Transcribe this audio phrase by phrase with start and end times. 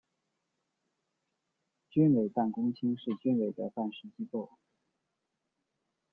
[1.91, 4.49] 军委办公厅是军委的办事机构。